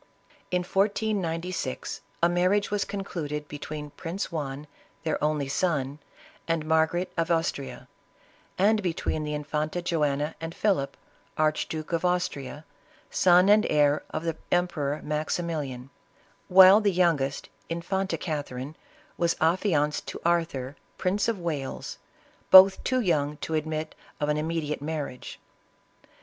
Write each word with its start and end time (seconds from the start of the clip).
In 0.49 0.63
1496, 0.63 2.01
a 2.23 2.27
marriage 2.27 2.71
was 2.71 2.85
concluded 2.85 3.47
between 3.47 3.91
Prince 3.91 4.31
Juan, 4.31 4.65
their 5.03 5.23
only 5.23 5.47
son, 5.47 5.99
and 6.47 6.65
Margarite 6.65 7.13
of 7.17 7.29
Austria, 7.29 7.87
and 8.57 8.81
between 8.81 9.23
the 9.23 9.35
infanta 9.35 9.79
Joanna 9.79 10.33
and 10.41 10.55
Philip, 10.55 10.97
Archduke 11.37 11.93
of 11.93 12.03
Austria, 12.03 12.65
son 13.11 13.47
and 13.47 13.63
heir 13.69 14.01
of 14.09 14.23
the 14.23 14.35
Emperor 14.51 15.01
Maximilian; 15.03 15.91
while 16.47 16.81
the 16.81 16.91
young 16.91 17.21
est, 17.21 17.49
infanta 17.69 18.17
Catherine, 18.17 18.75
was 19.19 19.35
affianced 19.39 20.07
to 20.07 20.21
Arthur, 20.25 20.75
Prince 20.97 21.27
of 21.27 21.37
"Wales, 21.37 21.99
both 22.49 22.83
too 22.83 23.01
young 23.01 23.37
to 23.37 23.53
admit 23.53 23.93
of 24.19 24.29
an 24.29 24.37
immediate 24.37 24.81
marriage. 24.81 25.39